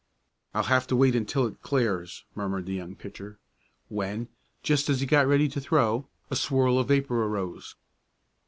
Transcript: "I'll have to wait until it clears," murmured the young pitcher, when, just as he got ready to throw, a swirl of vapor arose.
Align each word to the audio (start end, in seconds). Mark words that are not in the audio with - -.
"I'll 0.55 0.63
have 0.63 0.87
to 0.87 0.95
wait 0.95 1.15
until 1.15 1.45
it 1.45 1.61
clears," 1.61 2.25
murmured 2.33 2.65
the 2.65 2.73
young 2.73 2.95
pitcher, 2.95 3.37
when, 3.87 4.29
just 4.63 4.89
as 4.89 4.99
he 4.99 5.05
got 5.05 5.27
ready 5.27 5.47
to 5.49 5.61
throw, 5.61 6.07
a 6.31 6.35
swirl 6.35 6.79
of 6.79 6.87
vapor 6.87 7.23
arose. 7.23 7.75